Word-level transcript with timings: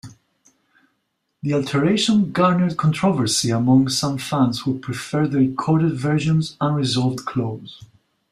The 1.43 1.53
alteration 1.53 2.31
garnered 2.31 2.75
controversy 2.75 3.51
among 3.51 3.89
some 3.89 4.17
fans 4.17 4.61
who 4.61 4.79
preferred 4.79 5.29
the 5.29 5.37
recorded 5.37 5.93
version's 5.93 6.57
unresolved 6.59 7.23
close. 7.23 7.85